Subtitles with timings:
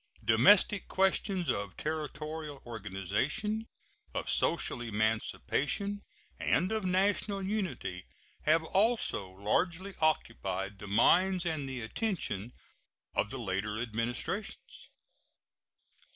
[0.25, 3.67] Domestic questions of territorial organization,
[4.15, 6.01] of social emancipation,
[6.39, 8.07] and of national unity
[8.45, 12.51] have also largely occupied the minds and the attention
[13.13, 14.89] of the later Administrations.